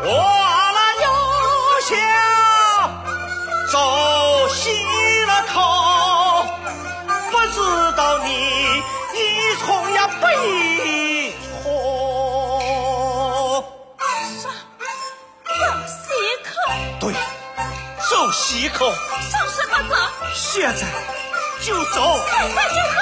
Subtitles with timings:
[0.00, 0.06] 我
[0.74, 1.06] 那又
[1.88, 1.90] 想
[3.72, 3.74] 走
[4.54, 4.70] 西
[5.52, 5.54] 口，
[7.32, 7.56] 不知
[7.96, 8.28] 道你
[9.14, 9.18] 一
[9.60, 10.26] 从呀不
[11.62, 11.66] 从？
[15.88, 16.06] 西
[16.44, 16.48] 口？
[17.00, 17.02] 对，
[18.08, 18.92] 走西口。
[18.92, 19.92] 什么走？
[20.32, 20.80] 现在
[21.60, 21.96] 就走。
[22.30, 22.98] 现在就走。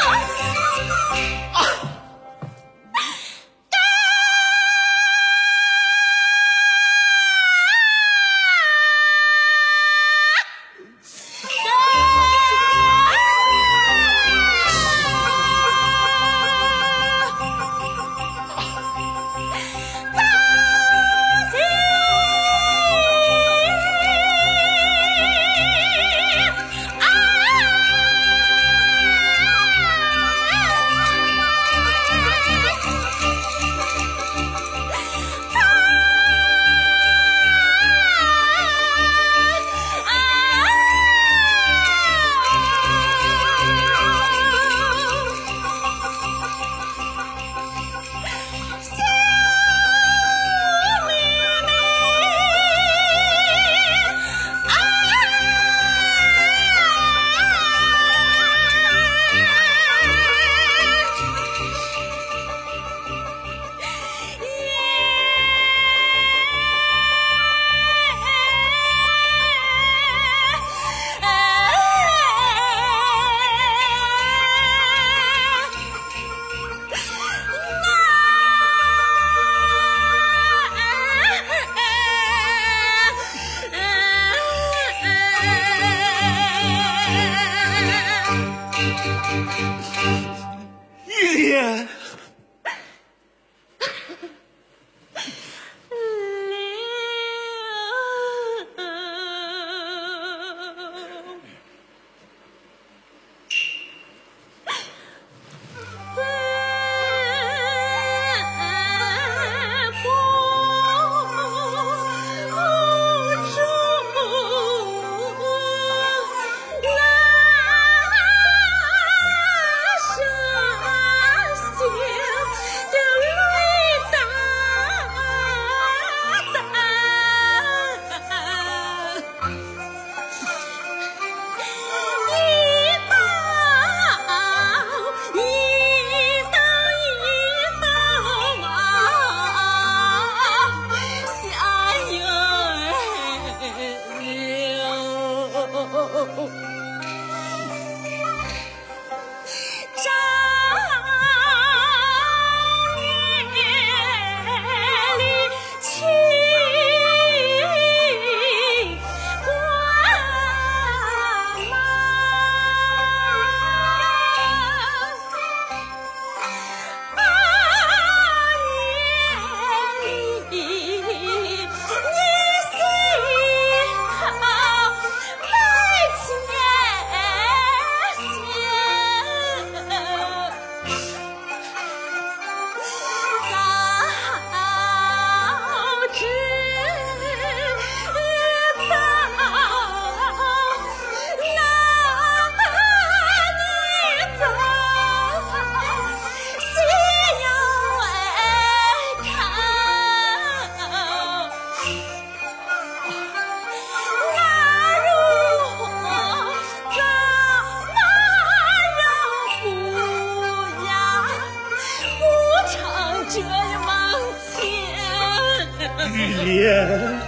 [216.14, 217.20] 语言。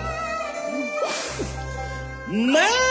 [2.27, 2.88] 没。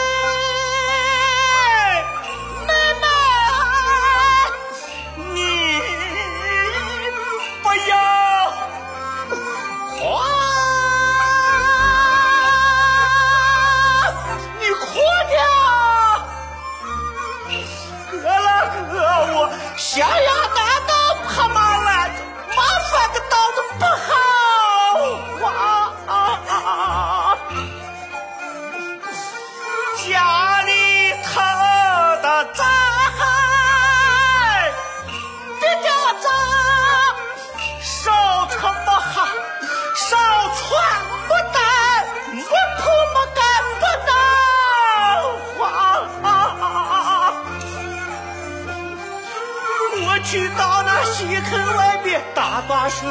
[50.24, 53.06] 去到那西坑外面打把手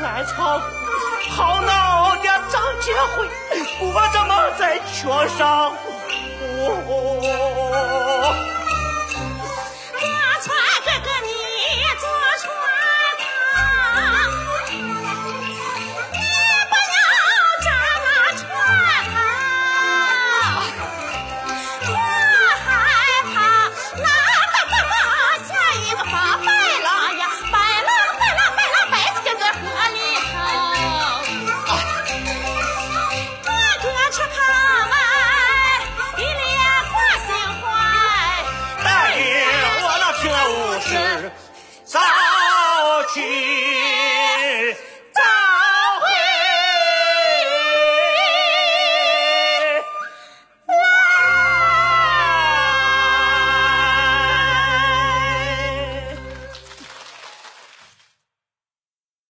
[0.00, 0.60] 来唱，
[1.30, 3.28] 好闹的张结会，
[3.80, 5.72] 我怎么在桥上？
[6.60, 7.20] 哦